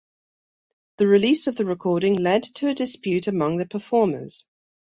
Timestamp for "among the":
3.27-3.67